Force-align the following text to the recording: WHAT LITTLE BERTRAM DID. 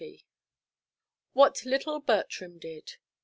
WHAT 1.33 1.63
LITTLE 1.63 1.99
BERTRAM 1.99 2.57
DID. 2.57 2.95